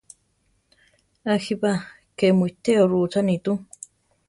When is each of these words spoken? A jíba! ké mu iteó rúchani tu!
A 1.23 1.33
jíba! 1.43 1.71
ké 2.17 2.27
mu 2.37 2.43
iteó 2.51 2.83
rúchani 2.91 3.35
tu! 3.45 3.53